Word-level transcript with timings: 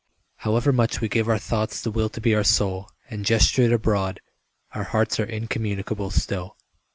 However 0.37 0.73
much 0.73 0.99
we 0.99 1.07
give 1.07 1.29
our 1.29 1.37
thoughts 1.37 1.79
the 1.79 1.91
will 1.91 2.09
To 2.09 2.19
be 2.19 2.33
our 2.33 2.43
soul 2.43 2.89
and 3.11 3.23
gesture 3.23 3.61
it 3.61 3.71
abroad, 3.71 4.19
Our 4.71 4.85
hearts 4.85 5.19
are 5.19 5.25
incommunicable 5.25 6.09
still. 6.09 6.57